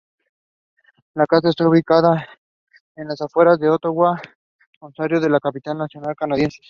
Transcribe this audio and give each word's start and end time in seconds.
La 1.13 1.27
casa 1.27 1.49
está 1.49 1.69
ubicada 1.69 2.27
en 2.95 3.07
las 3.07 3.21
afueras 3.21 3.59
de 3.59 3.69
Ottawa, 3.69 4.19
Ontario, 4.79 5.19
la 5.29 5.39
capital 5.39 5.77
nacional 5.77 6.15
canadiense. 6.15 6.57